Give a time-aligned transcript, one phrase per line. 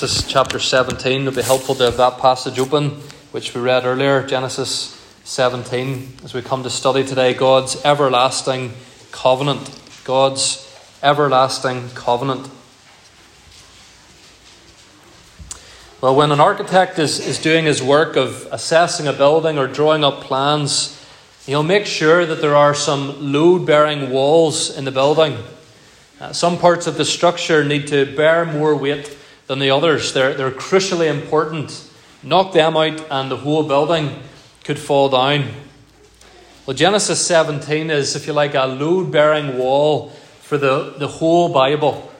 [0.00, 1.20] Genesis chapter 17.
[1.20, 2.92] It would be helpful to have that passage open,
[3.32, 8.72] which we read earlier, Genesis 17, as we come to study today God's everlasting
[9.12, 9.78] covenant.
[10.04, 12.48] God's everlasting covenant.
[16.00, 20.02] Well, when an architect is, is doing his work of assessing a building or drawing
[20.02, 20.98] up plans,
[21.44, 25.36] he'll make sure that there are some load bearing walls in the building.
[26.18, 29.18] Uh, some parts of the structure need to bear more weight
[29.50, 30.12] than the others.
[30.12, 31.90] They're, they're crucially important.
[32.22, 34.22] Knock them out, and the whole building
[34.62, 35.48] could fall down.
[36.64, 40.10] Well, Genesis 17 is, if you like, a load bearing wall
[40.42, 42.12] for the, the whole Bible.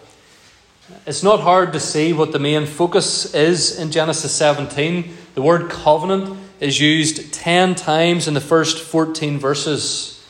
[1.07, 5.17] It's not hard to see what the main focus is in Genesis 17.
[5.37, 10.27] The word covenant is used 10 times in the first 14 verses.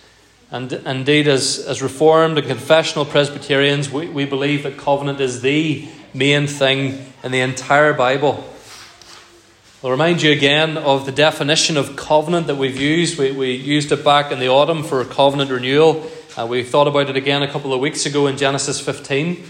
[0.50, 5.88] And indeed, as, as Reformed and confessional Presbyterians, we, we believe that covenant is the
[6.14, 8.44] main thing in the entire Bible.
[9.82, 13.18] I'll remind you again of the definition of covenant that we've used.
[13.18, 16.10] We, we used it back in the autumn for covenant renewal.
[16.36, 19.42] Uh, we thought about it again a couple of weeks ago in Genesis 15.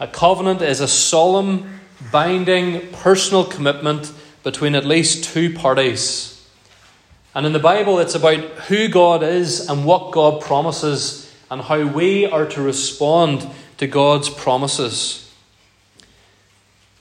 [0.00, 6.32] A covenant is a solemn, binding, personal commitment between at least two parties.
[7.34, 11.86] And in the Bible, it's about who God is and what God promises and how
[11.86, 15.25] we are to respond to God's promises.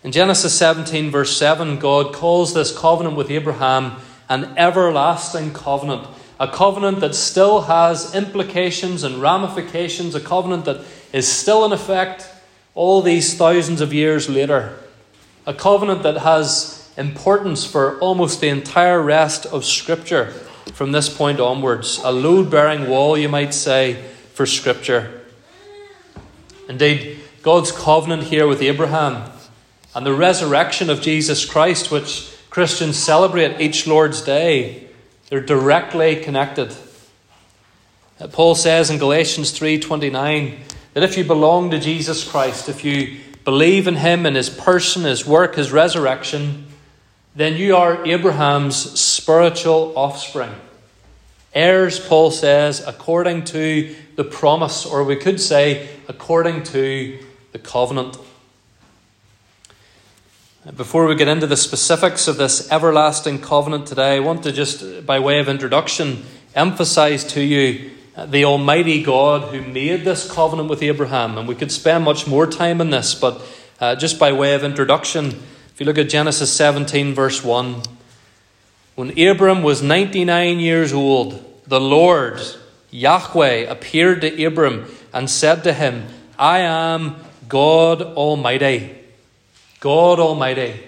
[0.06, 3.94] In Genesis 17, verse 7, God calls this covenant with Abraham
[4.30, 6.06] an everlasting covenant,
[6.40, 10.82] a covenant that still has implications and ramifications, a covenant that
[11.12, 12.30] is still in effect
[12.76, 14.78] all these thousands of years later,
[15.48, 20.26] a covenant that has importance for almost the entire rest of Scripture
[20.76, 24.04] from this point onwards, a load bearing wall, you might say,
[24.36, 25.22] for Scripture.
[26.70, 29.32] Indeed, God's covenant here with Abraham
[29.96, 34.90] and the resurrection of Jesus Christ, which Christians celebrate each Lord's Day,
[35.30, 36.76] they're directly connected.
[38.20, 40.60] Uh, Paul says in Galatians 3:29
[40.94, 45.04] that if you belong to Jesus Christ, if you believe in him and his person,
[45.04, 46.68] his work, his resurrection,
[47.36, 50.56] then you are Abraham's spiritual offspring.
[51.54, 57.18] Heirs, Paul says, according to the promise, or we could say, according to
[57.54, 58.18] the covenant.
[60.74, 65.06] Before we get into the specifics of this everlasting covenant today, I want to just,
[65.06, 67.92] by way of introduction, emphasize to you
[68.26, 71.38] the Almighty God who made this covenant with Abraham.
[71.38, 73.44] And we could spend much more time on this, but
[73.80, 77.84] uh, just by way of introduction, if you look at Genesis 17, verse 1,
[78.96, 82.42] when Abram was 99 years old, the Lord,
[82.90, 86.08] Yahweh, appeared to Abram and said to him,
[86.40, 89.05] I am God Almighty.
[89.86, 90.80] God Almighty.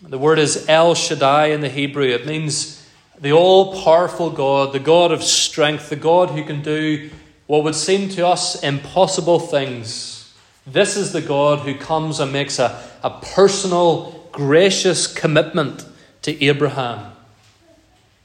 [0.00, 2.06] The word is El Shaddai in the Hebrew.
[2.06, 2.88] It means
[3.20, 7.10] the all powerful God, the God of strength, the God who can do
[7.48, 10.32] what would seem to us impossible things.
[10.64, 15.84] This is the God who comes and makes a, a personal, gracious commitment
[16.22, 17.14] to Abraham.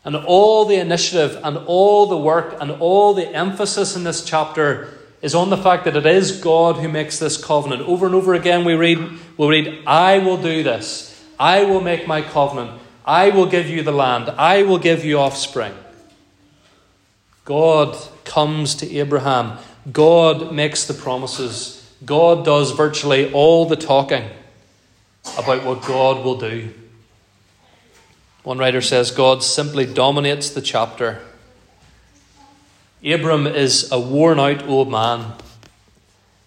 [0.05, 5.00] And all the initiative and all the work and all the emphasis in this chapter
[5.21, 7.83] is on the fact that it is God who makes this covenant.
[7.83, 8.99] Over and over again, we read,
[9.37, 11.07] we'll read, I will do this.
[11.39, 12.79] I will make my covenant.
[13.05, 14.29] I will give you the land.
[14.29, 15.73] I will give you offspring.
[17.45, 19.57] God comes to Abraham.
[19.91, 21.77] God makes the promises.
[22.05, 24.29] God does virtually all the talking
[25.37, 26.73] about what God will do.
[28.43, 31.21] One writer says God simply dominates the chapter.
[33.03, 35.33] Abram is a worn out old man.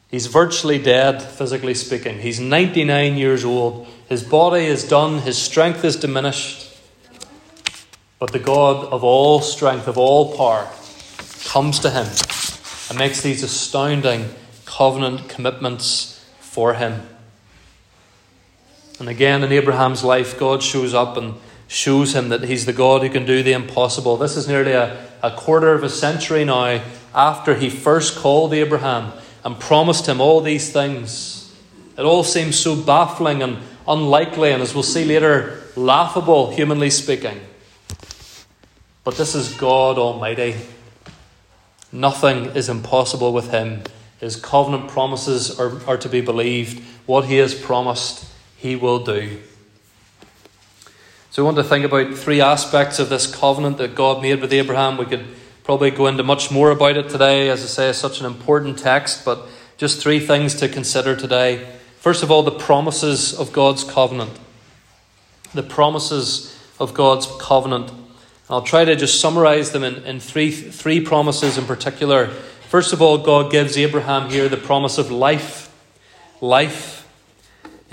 [0.08, 2.20] He's virtually dead, physically speaking.
[2.20, 3.88] He's 99 years old.
[4.08, 6.70] His body is done, his strength is diminished.
[8.20, 10.70] But the God of all strength, of all power,
[11.46, 12.06] comes to him
[12.88, 14.28] and makes these astounding
[14.64, 17.02] covenant commitments for him.
[19.00, 21.34] And again, in Abraham's life, God shows up and
[21.68, 24.16] shows him that he's the God who can do the impossible.
[24.16, 26.82] This is nearly a, a quarter of a century now
[27.14, 29.12] after he first called Abraham
[29.44, 31.54] and promised him all these things.
[31.96, 37.40] It all seems so baffling and unlikely, and as we'll see later, laughable, humanly speaking.
[39.04, 40.56] But this is God Almighty.
[41.92, 43.82] Nothing is impossible with him.
[44.18, 46.82] His covenant promises are, are to be believed.
[47.06, 48.26] What he has promised,
[48.56, 49.40] he will do.
[51.34, 54.52] So we want to think about three aspects of this covenant that God made with
[54.52, 54.96] Abraham.
[54.96, 55.26] We could
[55.64, 57.48] probably go into much more about it today.
[57.48, 61.66] As I say, it's such an important text, but just three things to consider today.
[61.98, 64.30] First of all, the promises of God's covenant.
[65.54, 67.90] The promises of God's covenant.
[68.48, 72.28] I'll try to just summarize them in, in three, three promises in particular.
[72.68, 75.74] First of all, God gives Abraham here the promise of life.
[76.40, 77.03] Life.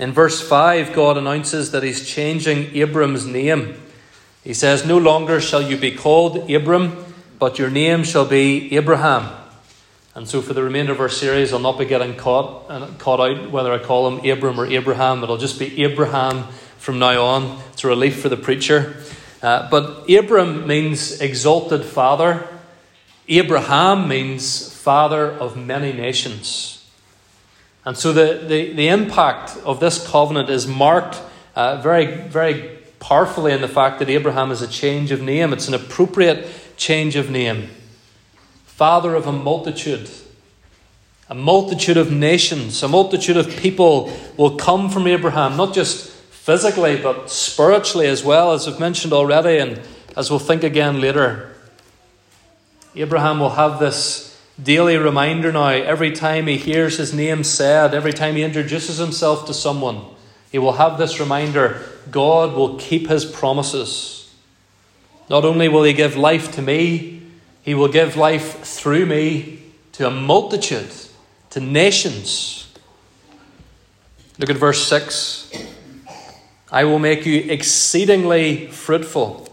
[0.02, 3.80] In verse 5, God announces that he's changing Abram's name.
[4.42, 7.04] He says, No longer shall you be called Abram,
[7.38, 9.32] but your name shall be Abraham.
[10.16, 13.20] And so, for the remainder of our series, I'll not be getting caught, uh, caught
[13.20, 15.22] out whether I call him Abram or Abraham.
[15.22, 17.62] It'll just be Abraham from now on.
[17.72, 18.96] It's a relief for the preacher.
[19.40, 22.48] Uh, but Abram means exalted father.
[23.28, 26.81] Abraham means father of many nations.
[27.84, 31.20] And so the, the, the impact of this covenant is marked
[31.56, 35.52] uh, very, very powerfully in the fact that Abraham is a change of name.
[35.52, 36.46] It's an appropriate
[36.76, 37.68] change of name.
[38.64, 40.08] Father of a multitude.
[41.28, 47.00] A multitude of nations, a multitude of people will come from Abraham, not just physically,
[47.00, 49.80] but spiritually as well, as I've mentioned already, and
[50.16, 51.54] as we'll think again later.
[52.94, 54.31] Abraham will have this
[54.62, 59.46] daily reminder now every time he hears his name said, every time he introduces himself
[59.46, 60.04] to someone.
[60.50, 64.32] He will have this reminder God will keep his promises.
[65.30, 67.22] Not only will he give life to me,
[67.62, 69.62] he will give life through me
[69.92, 70.90] to a multitude,
[71.50, 72.68] to nations.
[74.38, 75.50] Look at verse 6.
[76.70, 79.48] I will make you exceedingly fruitful.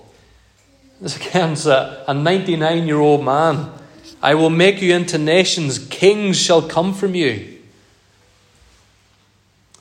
[1.01, 3.71] This again is a 99 year old man.
[4.21, 7.57] I will make you into nations, kings shall come from you.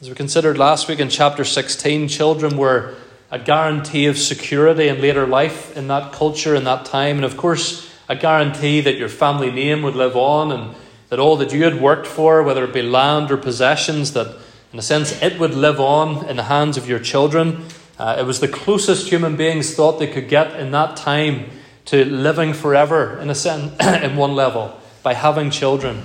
[0.00, 2.94] As we considered last week in chapter 16, children were
[3.32, 7.36] a guarantee of security in later life in that culture, in that time, and of
[7.36, 10.74] course, a guarantee that your family name would live on and
[11.08, 14.38] that all that you had worked for, whether it be land or possessions, that
[14.72, 17.64] in a sense it would live on in the hands of your children.
[17.98, 21.50] Uh, it was the closest human beings thought they could get in that time
[21.88, 26.02] to living forever, in a sense, in one level, by having children.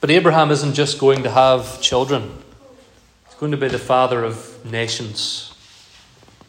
[0.00, 2.30] But Abraham isn't just going to have children,
[3.26, 5.52] he's going to be the father of nations.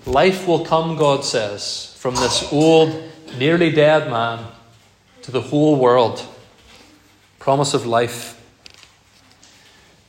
[0.06, 3.04] Life will come, God says, from this old,
[3.36, 4.46] nearly dead man
[5.24, 6.24] to the whole world.
[7.40, 8.40] Promise of life.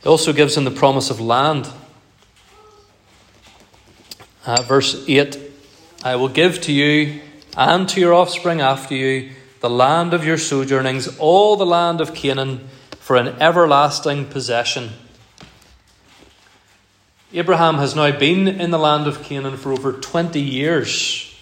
[0.03, 1.71] It also gives him the promise of land.
[4.45, 5.52] Uh, verse 8
[6.05, 7.21] I will give to you
[7.57, 12.13] and to your offspring after you the land of your sojournings, all the land of
[12.13, 12.69] Canaan
[12.99, 14.91] for an everlasting possession.
[17.33, 21.33] Abraham has now been in the land of Canaan for over 20 years,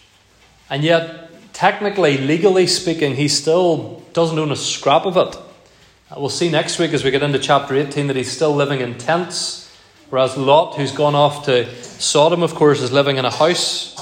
[0.68, 5.36] and yet, technically, legally speaking, he still doesn't own a scrap of it.
[6.14, 8.98] We'll see next week as we get into chapter 18 that he's still living in
[8.98, 9.74] tents,
[10.10, 13.99] whereas Lot, who's gone off to Sodom, of course, is living in a house.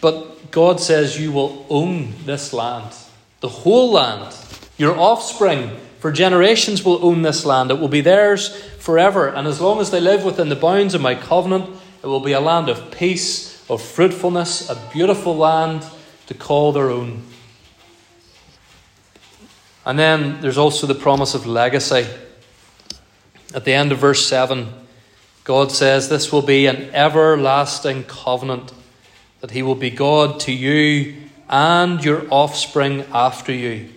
[0.00, 2.94] But God says, You will own this land,
[3.40, 4.34] the whole land.
[4.76, 7.70] Your offspring for generations will own this land.
[7.70, 9.28] It will be theirs forever.
[9.28, 11.68] And as long as they live within the bounds of my covenant,
[12.02, 15.84] it will be a land of peace, of fruitfulness, a beautiful land
[16.26, 17.24] to call their own.
[19.84, 22.06] And then there's also the promise of legacy.
[23.54, 24.68] At the end of verse 7,
[25.44, 28.72] God says, This will be an everlasting covenant,
[29.40, 31.14] that He will be God to you
[31.48, 33.88] and your offspring after you.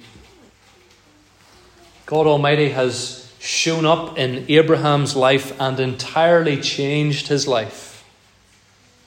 [2.05, 8.05] God Almighty has shown up in Abraham's life and entirely changed his life.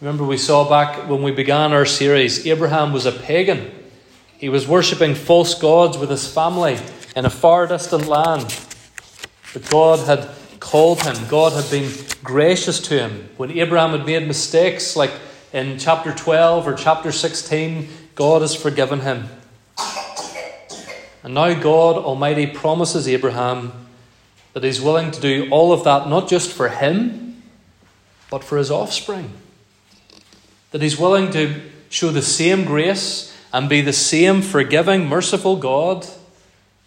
[0.00, 3.70] Remember, we saw back when we began our series, Abraham was a pagan.
[4.36, 6.78] He was worshipping false gods with his family
[7.14, 8.60] in a far distant land.
[9.52, 11.92] But God had called him, God had been
[12.24, 13.28] gracious to him.
[13.36, 15.12] When Abraham had made mistakes, like
[15.54, 19.28] in chapter 12 or chapter 16, God has forgiven him.
[21.22, 23.72] And now God Almighty promises Abraham
[24.52, 27.44] that he's willing to do all of that not just for him,
[28.30, 29.30] but for his offspring.
[30.72, 36.04] That he's willing to show the same grace and be the same forgiving, merciful God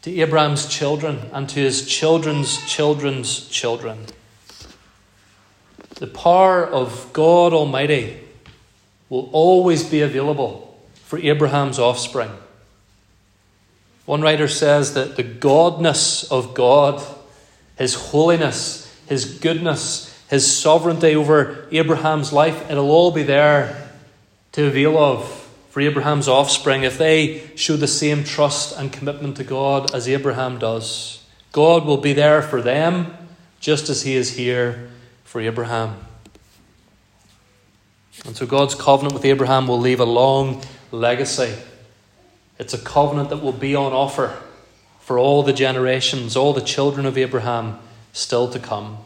[0.01, 4.07] to Abraham's children and to his children's children's children.
[5.95, 8.26] The power of God Almighty
[9.09, 12.31] will always be available for Abraham's offspring.
[14.05, 17.03] One writer says that the godness of God,
[17.77, 23.89] His holiness, His goodness, His sovereignty over Abraham's life, it'll all be there
[24.53, 29.43] to avail of for Abraham's offspring if they show the same trust and commitment to
[29.43, 31.23] God as Abraham does.
[31.51, 33.15] God will be there for them
[33.59, 34.89] just as He is here
[35.23, 35.99] for Abraham.
[38.25, 41.53] And so God's covenant with Abraham will leave a long legacy.
[42.59, 44.41] It's a covenant that will be on offer
[44.99, 47.79] for all the generations, all the children of Abraham
[48.13, 48.97] still to come.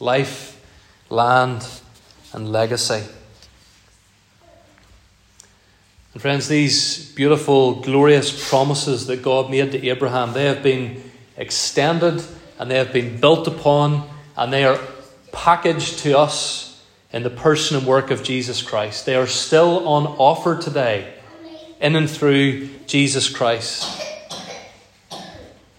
[0.00, 0.60] Life,
[1.08, 1.66] land,
[2.32, 3.02] and legacy.
[6.12, 11.02] And friends, these beautiful, glorious promises that God made to Abraham, they have been
[11.36, 12.22] extended
[12.58, 14.78] and they have been built upon and they are
[15.32, 16.73] packaged to us
[17.14, 19.06] in the person and work of Jesus Christ.
[19.06, 21.14] They are still on offer today
[21.80, 24.02] in and through Jesus Christ.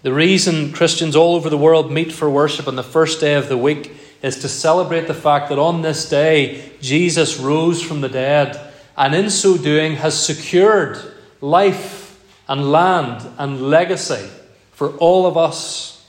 [0.00, 3.50] The reason Christians all over the world meet for worship on the first day of
[3.50, 8.08] the week is to celebrate the fact that on this day Jesus rose from the
[8.08, 10.96] dead and in so doing has secured
[11.42, 14.26] life and land and legacy
[14.72, 16.02] for all of us.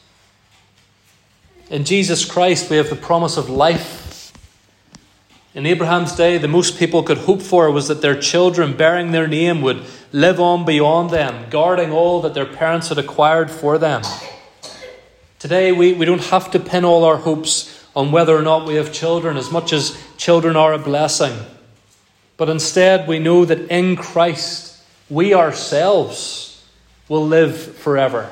[1.70, 4.07] In Jesus Christ, we have the promise of life.
[5.58, 9.28] In Abraham's day, the most people could hope for was that their children bearing their
[9.28, 14.04] name would live on beyond them, guarding all that their parents had acquired for them.
[15.40, 18.76] Today, we, we don't have to pin all our hopes on whether or not we
[18.76, 21.36] have children, as much as children are a blessing.
[22.38, 26.64] But instead, we know that in Christ, we ourselves
[27.10, 28.32] will live forever.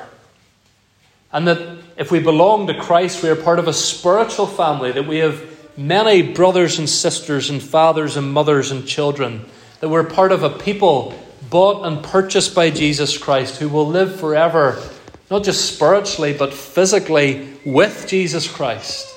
[1.32, 5.08] And that if we belong to Christ, we are part of a spiritual family, that
[5.08, 9.44] we have many brothers and sisters, and fathers and mothers and children,
[9.80, 11.14] that we're part of a people
[11.50, 14.82] bought and purchased by Jesus Christ who will live forever,
[15.30, 19.12] not just spiritually, but physically with Jesus Christ.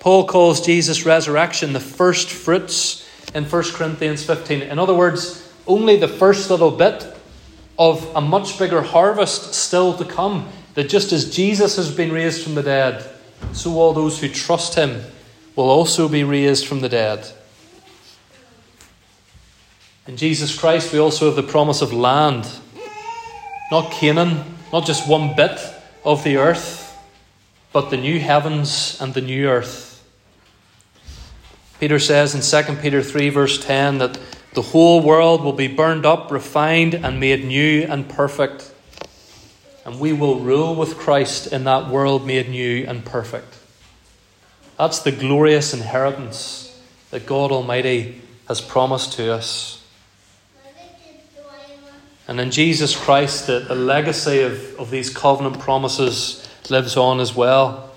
[0.00, 4.62] Paul calls Jesus' resurrection the first fruits in 1 Corinthians 15.
[4.62, 7.06] In other words, only the first little bit
[7.78, 10.48] of a much bigger harvest still to come.
[10.74, 13.04] That just as Jesus has been raised from the dead,
[13.52, 15.02] so all those who trust him
[15.56, 17.26] will also be raised from the dead.
[20.06, 22.48] In Jesus Christ, we also have the promise of land.
[23.70, 25.60] Not Canaan, not just one bit
[26.04, 26.96] of the earth,
[27.72, 30.02] but the new heavens and the new earth.
[31.78, 34.18] Peter says in 2 Peter 3, verse 10, that
[34.54, 38.72] the whole world will be burned up, refined, and made new and perfect.
[39.84, 43.58] And we will rule with Christ in that world made new and perfect.
[44.76, 46.80] That's the glorious inheritance
[47.10, 49.82] that God Almighty has promised to us.
[52.28, 57.34] And in Jesus Christ, the, the legacy of, of these covenant promises lives on as
[57.34, 57.90] well.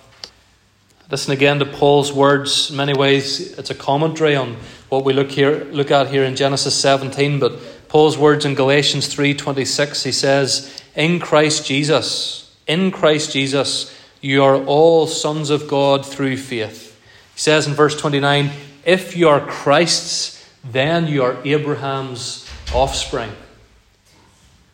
[1.10, 2.72] Listen again to Paul's words.
[2.72, 4.56] In many ways, it's a commentary on
[4.88, 7.38] what we look here look at here in Genesis 17.
[7.38, 7.60] But
[7.90, 14.58] Paul's words in Galatians 3:26, he says, "In Christ Jesus, in Christ Jesus, you are
[14.58, 16.96] all sons of God through faith."
[17.34, 18.52] He says in verse 29,
[18.86, 23.32] "If you are Christ's, then you are Abraham's offspring."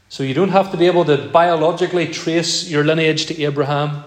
[0.10, 4.04] So you don't have to be able to biologically trace your lineage to Abraham.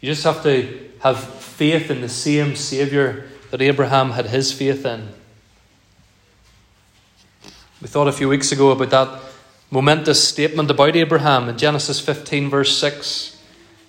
[0.00, 0.68] You just have to
[1.00, 5.08] have faith in the same Saviour that Abraham had his faith in.
[7.80, 9.08] We thought a few weeks ago about that
[9.74, 13.36] momentous statement about Abraham in Genesis 15, verse 6.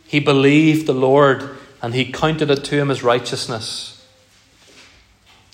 [0.08, 4.04] He believed the Lord and he counted it to him as righteousness.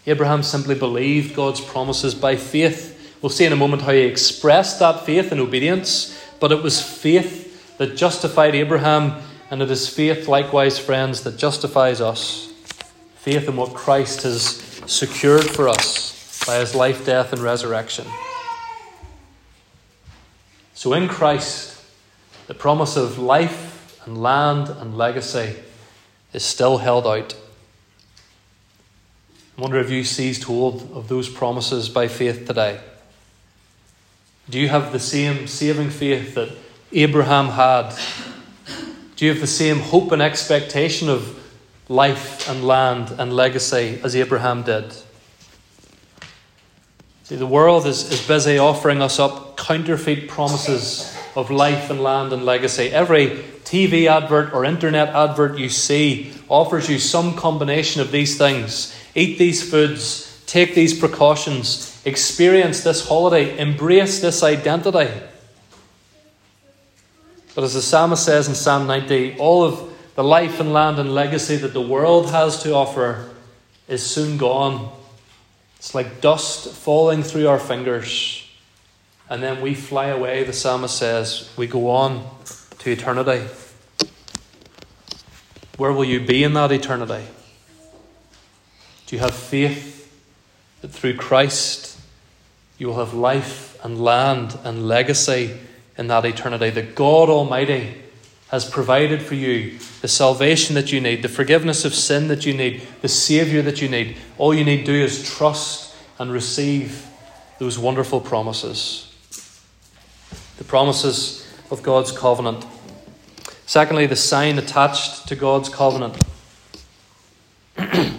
[0.07, 3.17] Abraham simply believed God's promises by faith.
[3.21, 6.81] We'll see in a moment how he expressed that faith in obedience, but it was
[6.81, 12.53] faith that justified Abraham and it is faith, likewise, friends, that justifies us.
[13.15, 14.45] Faith in what Christ has
[14.85, 18.07] secured for us by his life, death, and resurrection.
[20.81, 21.79] So in Christ,
[22.47, 25.57] the promise of life and land and legacy
[26.33, 27.35] is still held out.
[29.55, 32.79] I wonder if you seized hold of those promises by faith today.
[34.49, 36.49] Do you have the same saving faith that
[36.91, 37.95] Abraham had
[39.17, 41.39] do you have the same hope and expectation of
[41.89, 44.95] life and land and legacy as Abraham did?
[47.31, 52.33] See, the world is, is busy offering us up counterfeit promises of life and land
[52.33, 52.89] and legacy.
[52.89, 53.27] Every
[53.63, 58.93] TV advert or internet advert you see offers you some combination of these things.
[59.15, 65.09] Eat these foods, take these precautions, experience this holiday, embrace this identity.
[67.55, 71.15] But as the psalmist says in Psalm 90, all of the life and land and
[71.15, 73.29] legacy that the world has to offer
[73.87, 74.91] is soon gone.
[75.81, 78.47] It's like dust falling through our fingers.
[79.27, 81.51] And then we fly away, the psalmist says.
[81.57, 82.23] We go on
[82.77, 83.47] to eternity.
[85.77, 87.25] Where will you be in that eternity?
[89.07, 90.07] Do you have faith
[90.81, 91.99] that through Christ
[92.77, 95.57] you will have life and land and legacy
[95.97, 96.69] in that eternity?
[96.69, 97.95] That God Almighty
[98.51, 102.53] has provided for you the salvation that you need, the forgiveness of sin that you
[102.53, 104.17] need, the Saviour that you need.
[104.37, 107.07] All you need to do is trust and receive
[107.59, 109.07] those wonderful promises.
[110.57, 112.65] The promises of God's covenant.
[113.65, 116.21] Secondly, the sign attached to God's covenant.
[117.77, 118.11] the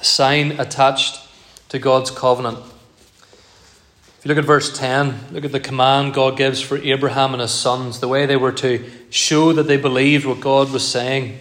[0.00, 1.20] sign attached
[1.68, 2.58] to God's covenant.
[4.20, 7.40] If you look at verse 10, look at the command God gives for Abraham and
[7.40, 11.38] his sons, the way they were to show that they believed what God was saying.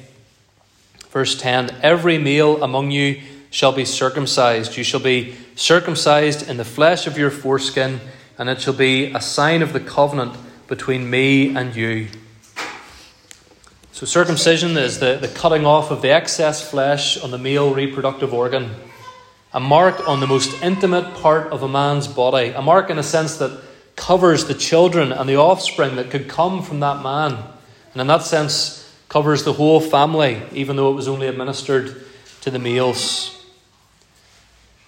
[1.10, 3.22] Verse 10 Every male among you
[3.52, 4.78] shall be circumcised.
[4.78, 8.00] You shall be circumcised in the flesh of your foreskin,
[8.38, 10.38] and it shall be a sign of the covenant
[10.70, 12.08] between me and you.
[13.92, 18.34] So, circumcision is the, the cutting off of the excess flesh on the male reproductive
[18.34, 18.74] organ,
[19.54, 23.04] a mark on the most intimate part of a man's body, a mark in a
[23.04, 23.62] sense that
[23.96, 27.38] covers the children and the offspring that could come from that man,
[27.94, 32.06] and in that sense covers the whole family, even though it was only administered
[32.42, 33.36] to the males.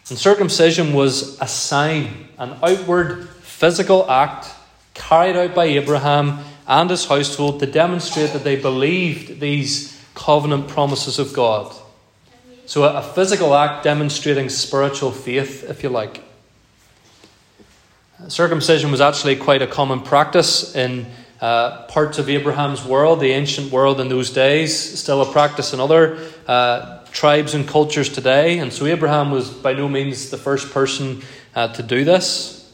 [0.10, 4.48] And circumcision was a sign, an outward physical act
[4.94, 11.18] carried out by Abraham and his household to demonstrate that they believed these covenant promises
[11.18, 11.75] of God.
[12.72, 16.24] So, a physical act demonstrating spiritual faith, if you like.
[18.30, 21.06] Circumcision was actually quite a common practice in
[21.42, 25.82] uh, parts of Abraham's world, the ancient world in those days, still a practice in
[25.82, 28.60] other uh, tribes and cultures today.
[28.60, 31.24] And so, Abraham was by no means the first person
[31.54, 32.74] uh, to do this.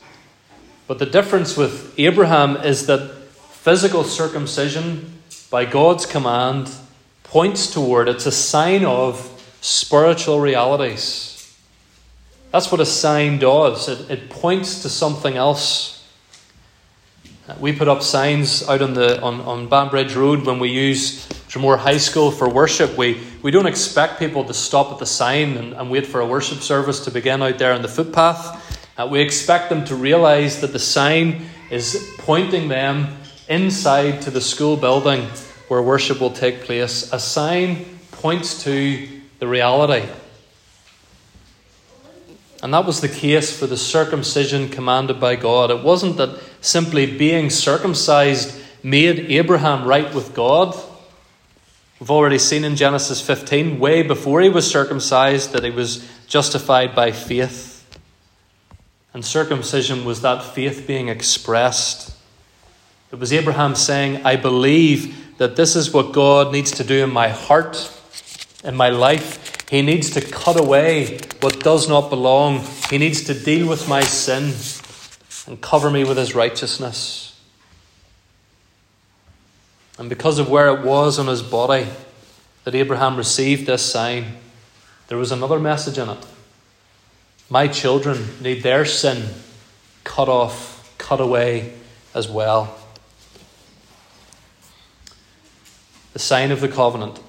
[0.85, 3.15] But the difference with Abraham is that
[3.49, 6.69] physical circumcision, by God's command,
[7.23, 11.33] points toward, it's a sign of spiritual realities.
[12.51, 15.93] That's what a sign does, it, it points to something else.
[17.59, 21.77] We put up signs out on the on, on Banbridge Road when we use Dromore
[21.77, 22.97] High School for worship.
[22.97, 26.25] We, we don't expect people to stop at the sign and, and wait for a
[26.25, 28.85] worship service to begin out there on the footpath.
[28.97, 33.17] Uh, we expect them to realize that the sign is pointing them
[33.47, 35.21] inside to the school building
[35.69, 37.13] where worship will take place.
[37.13, 40.07] A sign points to the reality.
[42.63, 45.69] And that was the case for the circumcision commanded by God.
[45.69, 50.75] It wasn't that simply being circumcised made Abraham right with God.
[51.99, 56.95] We've already seen in Genesis 15, way before he was circumcised, that he was justified
[56.95, 57.73] by faith.
[59.13, 62.15] And circumcision was that faith being expressed.
[63.11, 67.11] It was Abraham saying, I believe that this is what God needs to do in
[67.11, 67.91] my heart,
[68.67, 69.67] in my life.
[69.69, 72.63] He needs to cut away what does not belong.
[72.89, 74.53] He needs to deal with my sin
[75.47, 77.39] and cover me with his righteousness.
[79.97, 81.87] And because of where it was on his body
[82.65, 84.37] that Abraham received this sign,
[85.07, 86.25] there was another message in it.
[87.49, 89.29] My children need their sin
[90.03, 91.73] cut off, cut away
[92.13, 92.77] as well.
[96.13, 97.19] The sign of the covenant.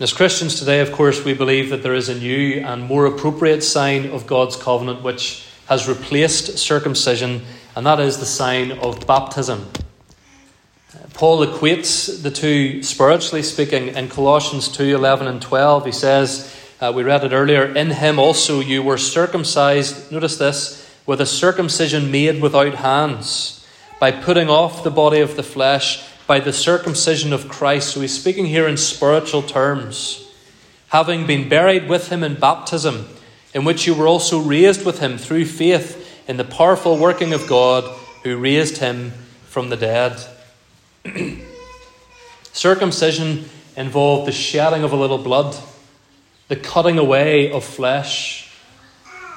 [0.00, 3.62] As Christians today, of course, we believe that there is a new and more appropriate
[3.62, 7.42] sign of God's covenant which has replaced circumcision,
[7.76, 9.70] and that is the sign of baptism.
[11.12, 15.86] Paul equates the two spiritually speaking in Colossians 2 11 and 12.
[15.86, 17.64] He says, uh, we read it earlier.
[17.64, 23.64] In him also you were circumcised, notice this, with a circumcision made without hands,
[24.00, 27.90] by putting off the body of the flesh by the circumcision of Christ.
[27.90, 30.32] So he's speaking here in spiritual terms.
[30.88, 33.08] Having been buried with him in baptism,
[33.52, 37.46] in which you were also raised with him through faith in the powerful working of
[37.46, 37.84] God
[38.22, 39.12] who raised him
[39.44, 40.18] from the dead.
[42.52, 45.56] Circumcision involved the shedding of a little blood
[46.48, 48.50] the cutting away of flesh.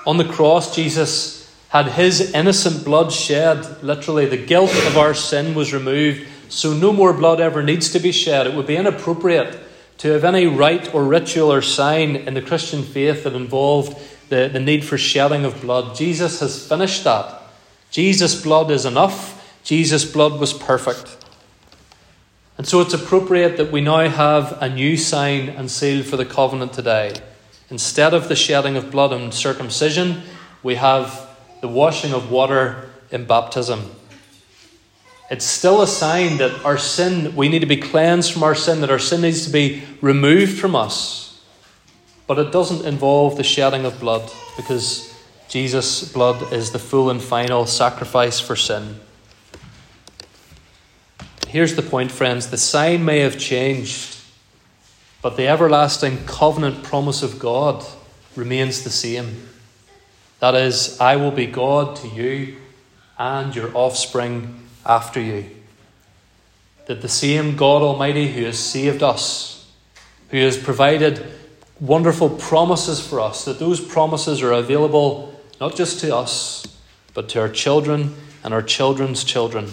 [0.05, 3.83] On the cross, Jesus had his innocent blood shed.
[3.83, 7.99] Literally, the guilt of our sin was removed, so no more blood ever needs to
[7.99, 8.47] be shed.
[8.47, 9.59] It would be inappropriate
[9.99, 13.97] to have any rite or ritual or sign in the Christian faith that involved
[14.29, 15.95] the, the need for shedding of blood.
[15.95, 17.41] Jesus has finished that.
[17.91, 19.33] Jesus' blood is enough.
[19.63, 21.17] Jesus' blood was perfect.
[22.57, 26.25] And so it's appropriate that we now have a new sign and seal for the
[26.25, 27.13] covenant today.
[27.69, 30.23] Instead of the shedding of blood and circumcision,
[30.63, 31.27] we have
[31.61, 33.91] the washing of water in baptism.
[35.29, 38.79] It's still a sign that our sin, we need to be cleansed from our sin,
[38.81, 41.41] that our sin needs to be removed from us.
[42.27, 45.13] But it doesn't involve the shedding of blood because
[45.49, 48.99] Jesus' blood is the full and final sacrifice for sin.
[51.47, 54.17] Here's the point, friends the sign may have changed,
[55.21, 57.85] but the everlasting covenant promise of God
[58.35, 59.47] remains the same.
[60.39, 62.57] That is, I will be God to you
[63.17, 65.45] and your offspring after you.
[66.85, 69.69] That the same God Almighty who has saved us,
[70.29, 71.25] who has provided
[71.79, 76.65] wonderful promises for us, that those promises are available not just to us,
[77.13, 79.69] but to our children and our children's children.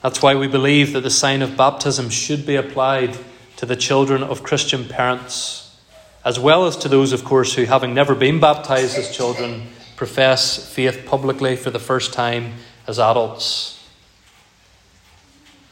[0.00, 3.16] That's why we believe that the sign of baptism should be applied
[3.56, 5.76] to the children of Christian parents,
[6.24, 9.68] as well as to those, of course, who, having never been baptized as children,
[10.02, 12.52] profess faith publicly for the first time
[12.88, 13.88] as adults.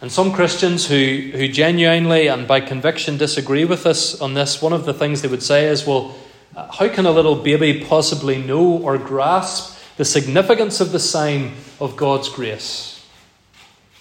[0.01, 4.73] And some Christians who, who genuinely and by conviction disagree with us on this, one
[4.73, 6.15] of the things they would say is, well,
[6.55, 11.97] how can a little baby possibly know or grasp the significance of the sign of
[11.97, 13.05] God's grace?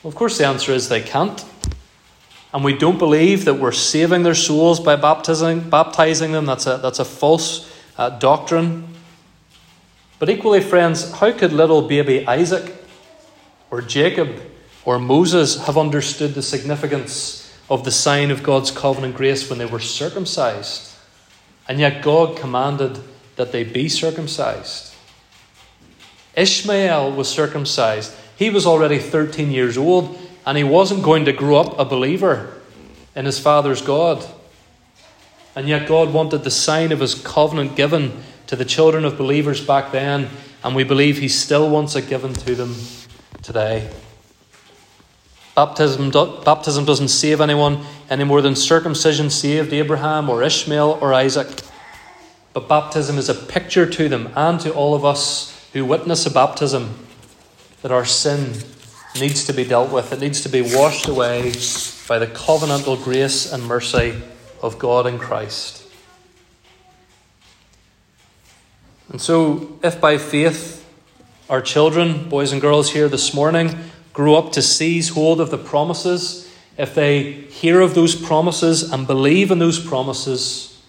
[0.04, 1.44] Well, of course, the answer is they can't.
[2.54, 6.46] And we don't believe that we're saving their souls by baptizing, baptizing them.
[6.46, 8.99] That's a, that's a false uh, doctrine.
[10.20, 12.76] But equally, friends, how could little baby Isaac
[13.72, 14.42] or Jacob
[14.84, 19.66] or Moses have understood the significance of the sign of God's covenant grace when they
[19.66, 20.94] were circumcised?
[21.70, 23.00] And yet God commanded
[23.38, 24.94] that they be circumcised.
[26.36, 28.14] Ishmael was circumcised.
[28.36, 32.54] He was already 13 years old, and he wasn't going to grow up a believer
[33.16, 34.26] in his father's God.
[35.56, 39.64] And yet God wanted the sign of his covenant given to the children of believers
[39.64, 40.28] back then,
[40.64, 42.74] and we believe he still wants it given to them
[43.44, 43.88] today.
[45.54, 46.10] Baptism,
[46.44, 51.62] baptism doesn't save anyone any more than circumcision saved Abraham or Ishmael or Isaac.
[52.54, 56.32] But baptism is a picture to them and to all of us who witness a
[56.32, 57.06] baptism
[57.84, 58.54] that our sin
[59.20, 60.12] needs to be dealt with.
[60.12, 61.52] It needs to be washed away
[62.08, 64.20] by the covenantal grace and mercy
[64.64, 65.80] of God in Christ.
[69.10, 70.86] And so, if by faith
[71.50, 73.76] our children, boys and girls here this morning,
[74.14, 79.08] grow up to seize hold of the promises, if they hear of those promises and
[79.08, 80.82] believe in those promises,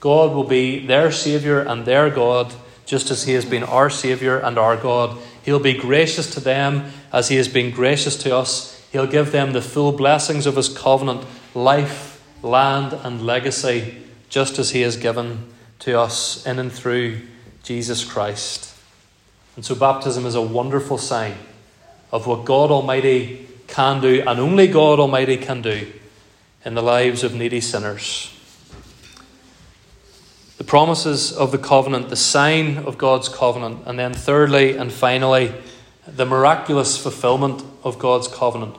[0.00, 2.52] God will be their Saviour and their God,
[2.84, 5.16] just as He has been our Saviour and our God.
[5.42, 8.86] He'll be gracious to them as He has been gracious to us.
[8.92, 13.96] He'll give them the full blessings of His covenant, life, land, and legacy,
[14.28, 15.46] just as He has given
[15.80, 17.22] to us in and through
[17.64, 18.72] Jesus Christ.
[19.56, 21.34] And so, baptism is a wonderful sign
[22.12, 25.90] of what God Almighty can do and only God Almighty can do
[26.64, 28.30] in the lives of needy sinners.
[30.58, 35.52] The promises of the covenant, the sign of God's covenant, and then thirdly and finally,
[36.06, 38.76] the miraculous fulfillment of God's covenant.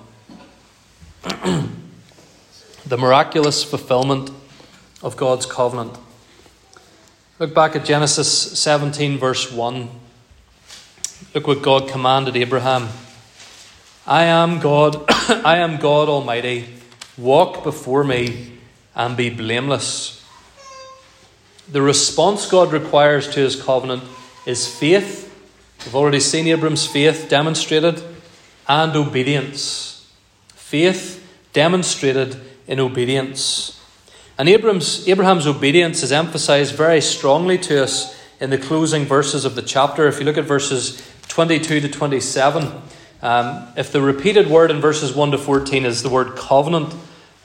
[1.24, 4.32] the miraculous fulfillment
[5.04, 5.98] of God's covenant.
[7.38, 9.90] Look back at Genesis 17, verse 1.
[11.34, 12.88] Look what God commanded Abraham.
[14.08, 16.70] I am God, I am God Almighty.
[17.18, 18.54] Walk before me
[18.96, 20.26] and be blameless.
[21.70, 24.04] The response God requires to his covenant
[24.46, 25.30] is faith.
[25.84, 28.02] We've already seen Abram's faith demonstrated,
[28.66, 30.10] and obedience.
[30.54, 31.22] Faith
[31.52, 33.78] demonstrated in obedience.
[34.38, 39.56] And Abram's, Abraham's obedience is emphasized very strongly to us in the closing verses of
[39.56, 40.08] the chapter.
[40.08, 42.82] If you look at verses 22 to 27,
[43.22, 46.94] um, if the repeated word in verses 1 to 14 is the word covenant,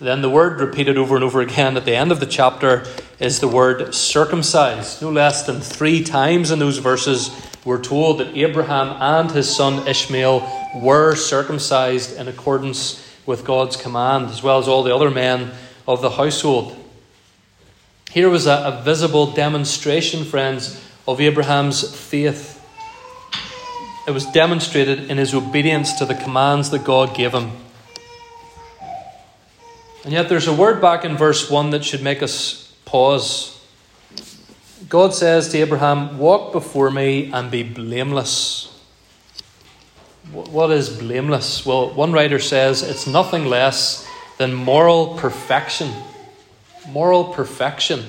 [0.01, 2.85] then the word repeated over and over again at the end of the chapter
[3.21, 5.01] is the word circumcised.
[5.01, 7.31] No less than three times in those verses,
[7.65, 14.27] we're told that Abraham and his son Ishmael were circumcised in accordance with God's command,
[14.27, 15.53] as well as all the other men
[15.87, 16.80] of the household.
[18.11, 22.57] Here was a, a visible demonstration, friends, of Abraham's faith.
[24.09, 27.53] It was demonstrated in his obedience to the commands that God gave him.
[30.03, 33.65] And yet, there's a word back in verse 1 that should make us pause.
[34.89, 38.77] God says to Abraham, Walk before me and be blameless.
[40.33, 41.65] What is blameless?
[41.65, 45.93] Well, one writer says it's nothing less than moral perfection.
[46.89, 48.05] Moral perfection.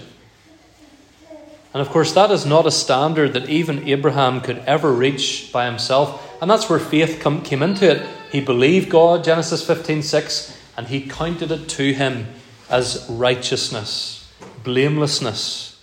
[1.74, 5.66] And of course, that is not a standard that even Abraham could ever reach by
[5.66, 6.28] himself.
[6.42, 8.08] And that's where faith come, came into it.
[8.32, 12.28] He believed God, Genesis 15 6, and he counted it to him
[12.70, 14.32] as righteousness,
[14.64, 15.80] blamelessness.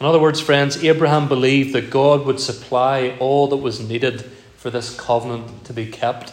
[0.00, 4.22] In other words, friends, Abraham believed that God would supply all that was needed
[4.56, 6.32] for this covenant to be kept.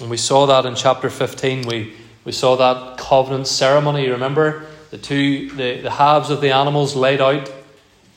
[0.00, 1.62] And we saw that in chapter 15.
[1.66, 1.94] We,
[2.30, 4.08] we saw that covenant ceremony.
[4.08, 4.64] Remember?
[4.90, 7.52] The two, the, the halves of the animals laid out.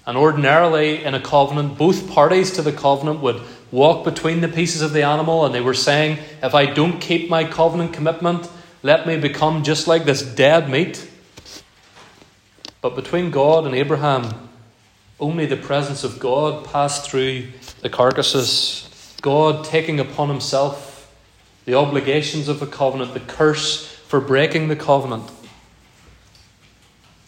[0.05, 4.83] And ordinarily, in a covenant, both parties to the covenant would walk between the pieces
[4.83, 8.47] of the animal and they were saying, If I don't keep my covenant commitment,
[8.83, 11.09] let me become just like this dead meat.
[12.81, 14.47] But between God and Abraham,
[15.19, 17.47] only the presence of God passed through
[17.81, 19.15] the carcasses.
[19.23, 20.93] God taking upon himself
[21.65, 25.27] the obligations of the covenant, the curse for breaking the covenant.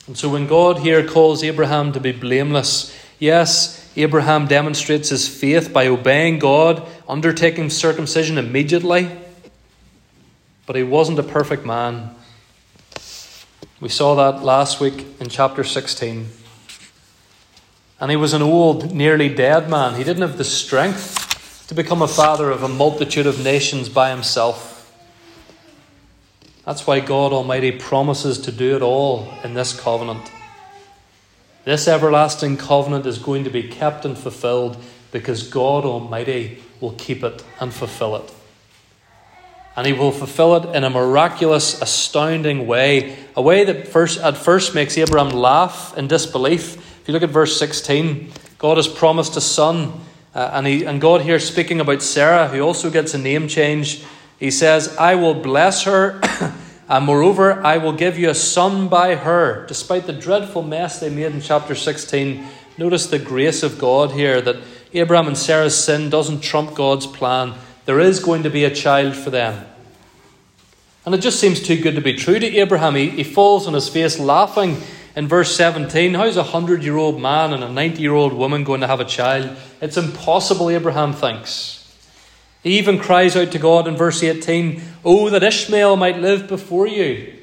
[0.05, 5.73] And so when God here calls Abraham to be blameless, yes, Abraham demonstrates his faith
[5.73, 9.09] by obeying God, undertaking circumcision immediately,
[10.67, 12.13] but he wasn't a perfect man.
[13.81, 16.27] We saw that last week in chapter 16.
[17.99, 19.95] And he was an old, nearly dead man.
[19.95, 24.11] He didn't have the strength to become a father of a multitude of nations by
[24.11, 24.74] himself.
[26.65, 30.31] That's why God Almighty promises to do it all in this covenant.
[31.63, 34.77] This everlasting covenant is going to be kept and fulfilled
[35.11, 38.33] because God Almighty will keep it and fulfill it.
[39.75, 44.37] And He will fulfill it in a miraculous, astounding way, a way that first, at
[44.37, 46.77] first makes Abraham laugh in disbelief.
[47.01, 49.93] If you look at verse 16, God has promised a son
[50.35, 54.03] uh, and, he, and God here speaking about Sarah, who also gets a name change,
[54.39, 56.19] he says, I will bless her,
[56.89, 59.65] and moreover, I will give you a son by her.
[59.67, 62.45] Despite the dreadful mess they made in chapter 16,
[62.77, 64.57] notice the grace of God here that
[64.93, 67.53] Abraham and Sarah's sin doesn't trump God's plan.
[67.85, 69.65] There is going to be a child for them.
[71.05, 72.95] And it just seems too good to be true to Abraham.
[72.95, 74.77] He, he falls on his face laughing
[75.15, 78.65] in verse 17, how's a 100 year old man and a 90 year old woman
[78.65, 79.55] going to have a child?
[79.79, 81.84] It's impossible, Abraham thinks.
[82.65, 86.87] He even cries out to God in verse 18, Oh, that Ishmael might live before
[86.87, 87.35] you.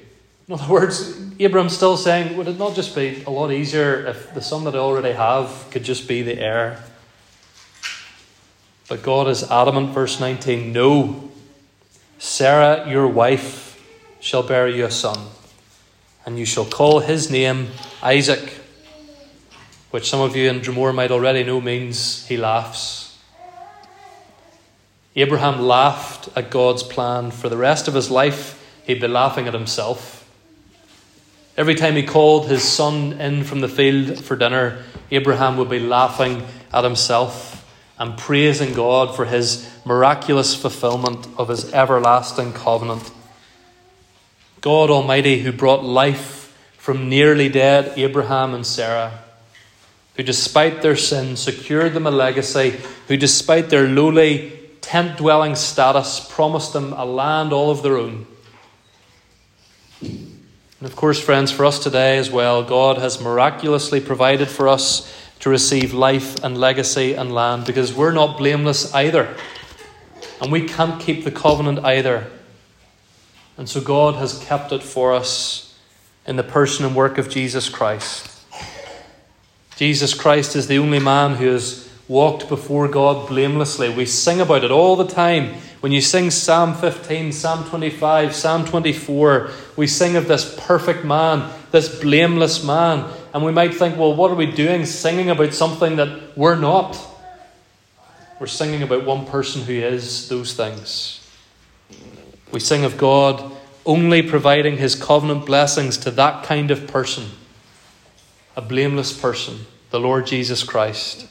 [0.49, 4.35] In other words, Abraham's still saying, Would it not just be a lot easier if
[4.35, 6.83] the son that I already have could just be the heir?
[8.89, 11.31] But God is adamant, verse 19, No,
[12.19, 13.81] Sarah, your wife,
[14.19, 15.29] shall bear you a son
[16.27, 17.69] and you shall call his name
[18.03, 18.55] Isaac,
[19.93, 23.02] which some of you in Dromore might already know means he laughs.
[25.15, 27.31] Abraham laughed at God's plan.
[27.31, 30.29] For the rest of his life, he'd be laughing at himself.
[31.57, 35.81] Every time he called his son in from the field for dinner, Abraham would be
[35.81, 43.11] laughing at himself and praising God for his miraculous fulfillment of his everlasting covenant.
[44.63, 49.19] God Almighty, who brought life from nearly dead Abraham and Sarah,
[50.17, 56.21] who despite their sin secured them a legacy, who despite their lowly tent dwelling status
[56.21, 58.27] promised them a land all of their own.
[60.03, 65.11] And of course, friends, for us today as well, God has miraculously provided for us
[65.39, 69.35] to receive life and legacy and land because we're not blameless either.
[70.41, 72.31] And we can't keep the covenant either.
[73.57, 75.79] And so God has kept it for us
[76.27, 78.29] in the person and work of Jesus Christ.
[79.77, 83.89] Jesus Christ is the only man who has walked before God blamelessly.
[83.89, 85.55] We sing about it all the time.
[85.81, 91.51] When you sing Psalm 15, Psalm 25, Psalm 24, we sing of this perfect man,
[91.71, 93.11] this blameless man.
[93.33, 97.01] And we might think, well, what are we doing singing about something that we're not?
[98.39, 101.27] We're singing about one person who is those things.
[102.53, 103.51] We sing of God
[103.87, 107.25] only providing his covenant blessings to that kind of person,
[108.55, 111.27] a blameless person, the Lord Jesus Christ.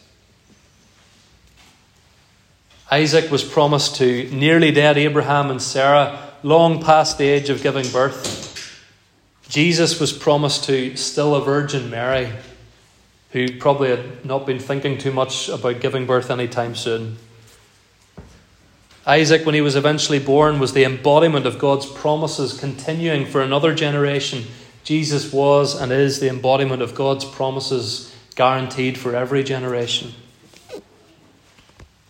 [2.92, 7.90] Isaac was promised to nearly dead Abraham and Sarah, long past the age of giving
[7.90, 8.42] birth.
[9.48, 12.34] Jesus was promised to still a Virgin Mary,
[13.32, 17.18] who probably had not been thinking too much about giving birth anytime soon.
[19.08, 23.74] Isaac, when he was eventually born, was the embodiment of God's promises continuing for another
[23.74, 24.44] generation.
[24.84, 30.14] Jesus was and is the embodiment of God's promises guaranteed for every generation.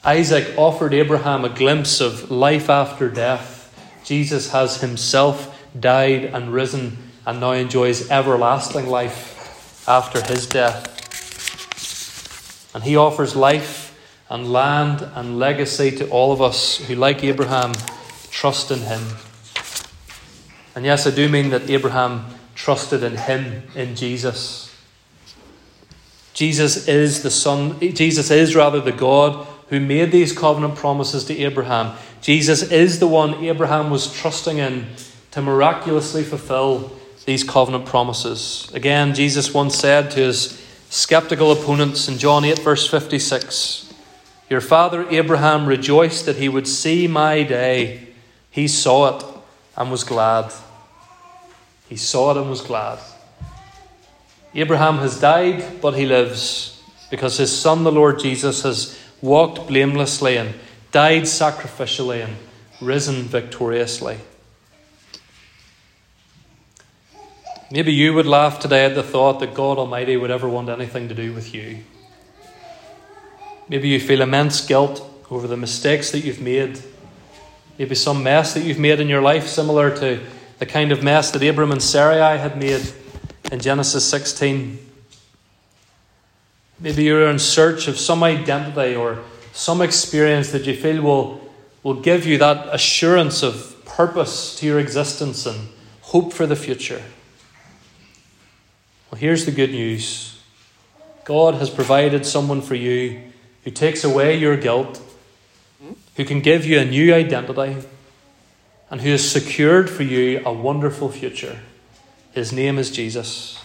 [0.03, 3.71] Isaac offered Abraham a glimpse of life after death.
[4.03, 10.87] Jesus has himself died and risen and now enjoys everlasting life after his death.
[12.73, 13.95] And he offers life
[14.27, 17.73] and land and legacy to all of us who, like Abraham,
[18.31, 19.03] trust in him.
[20.73, 24.75] And yes, I do mean that Abraham trusted in him, in Jesus.
[26.33, 31.37] Jesus is the Son, Jesus is rather the God who made these covenant promises to
[31.39, 31.97] Abraham.
[32.21, 34.85] Jesus is the one Abraham was trusting in
[35.31, 36.91] to miraculously fulfill
[37.25, 38.69] these covenant promises.
[38.73, 43.93] Again, Jesus once said to his skeptical opponents in John 8, verse 56
[44.49, 48.09] Your father Abraham rejoiced that he would see my day.
[48.49, 49.25] He saw it
[49.77, 50.51] and was glad.
[51.87, 52.99] He saw it and was glad.
[54.53, 60.37] Abraham has died, but he lives because his son, the Lord Jesus, has walked blamelessly
[60.37, 60.53] and
[60.91, 62.35] died sacrificially and
[62.81, 64.17] risen victoriously.
[67.71, 71.07] Maybe you would laugh today at the thought that God Almighty would ever want anything
[71.07, 71.77] to do with you.
[73.69, 76.81] Maybe you feel immense guilt over the mistakes that you've made.
[77.77, 80.19] Maybe some mess that you've made in your life, similar to
[80.59, 82.91] the kind of mess that Abram and Sarai had made
[83.49, 84.90] in Genesis 16.
[86.81, 89.19] Maybe you're in search of some identity or
[89.53, 91.51] some experience that you feel will,
[91.83, 95.69] will give you that assurance of purpose to your existence and
[96.01, 97.03] hope for the future.
[99.11, 100.41] Well, here's the good news
[101.23, 103.21] God has provided someone for you
[103.63, 104.99] who takes away your guilt,
[106.15, 107.85] who can give you a new identity,
[108.89, 111.59] and who has secured for you a wonderful future.
[112.31, 113.59] His name is Jesus.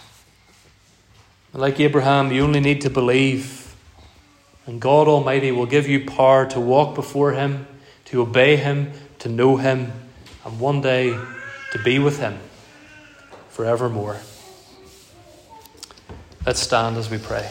[1.53, 3.75] Like Abraham, you only need to believe,
[4.65, 7.67] and God Almighty will give you power to walk before Him,
[8.05, 9.91] to obey Him, to know Him,
[10.45, 11.17] and one day
[11.71, 12.37] to be with Him
[13.49, 14.17] forevermore.
[16.45, 17.49] Let's stand as we pray.